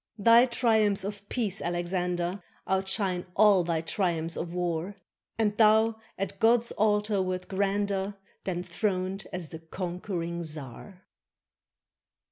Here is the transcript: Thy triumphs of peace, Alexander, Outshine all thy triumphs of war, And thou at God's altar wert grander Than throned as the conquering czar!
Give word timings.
Thy 0.17 0.47
triumphs 0.47 1.03
of 1.03 1.29
peace, 1.29 1.61
Alexander, 1.61 2.41
Outshine 2.67 3.27
all 3.35 3.63
thy 3.63 3.81
triumphs 3.81 4.35
of 4.35 4.51
war, 4.51 4.95
And 5.37 5.55
thou 5.59 6.01
at 6.17 6.39
God's 6.39 6.71
altar 6.71 7.21
wert 7.21 7.47
grander 7.47 8.15
Than 8.43 8.63
throned 8.63 9.27
as 9.31 9.49
the 9.49 9.59
conquering 9.59 10.43
czar! 10.43 11.03